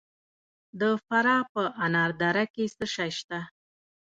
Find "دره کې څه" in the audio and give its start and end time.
2.21-2.85